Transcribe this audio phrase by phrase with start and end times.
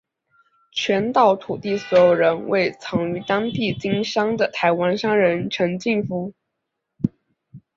[0.71, 6.33] 全岛土地所有人为曾于当地经商的台湾商人陈进福。